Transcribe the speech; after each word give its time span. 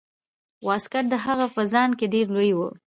واسکټ 0.67 1.05
د 1.11 1.13
هغه 1.25 1.45
په 1.55 1.61
ځان 1.73 1.89
کې 1.99 2.05
ډیر 2.13 2.27
لوی 2.35 2.51
و. 2.57 2.59